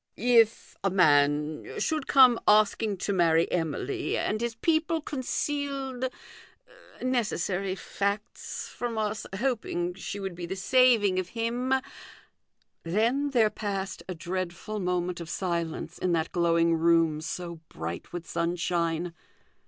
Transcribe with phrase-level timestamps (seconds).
[0.43, 6.09] "If a man should come asking to marry Emily, and his people concealed
[7.03, 11.71] necessary facts from us hoping she would be the saving of him"
[12.83, 18.27] Then there passed a dreadful moment of silence in that glowing room, so bright with
[18.27, 19.13] sunshine.